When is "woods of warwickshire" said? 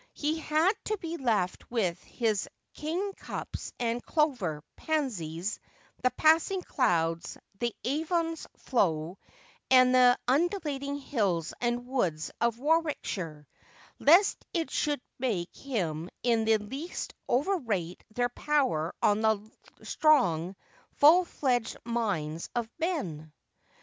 11.85-13.45